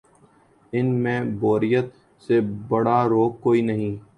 ان 0.73 0.85
میں 1.03 1.19
بوریت 1.39 1.89
سے 2.27 2.39
بڑا 2.67 3.07
روگ 3.09 3.31
کوئی 3.41 3.61
نہیں۔ 3.61 3.95